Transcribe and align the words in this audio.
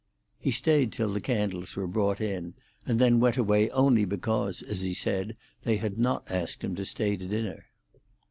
He 0.39 0.49
stayed 0.49 0.91
till 0.91 1.09
the 1.13 1.21
candles 1.21 1.75
were 1.75 1.85
brought 1.85 2.19
in, 2.19 2.55
and 2.87 2.97
then 2.97 3.19
went 3.19 3.37
away 3.37 3.69
only 3.69 4.03
because, 4.03 4.63
as 4.63 4.81
he 4.81 4.95
said, 4.95 5.37
they 5.61 5.77
had 5.77 5.99
not 5.99 6.31
asked 6.31 6.63
him 6.63 6.73
to 6.77 6.85
stay 6.87 7.15
to 7.15 7.27
dinner. 7.27 7.65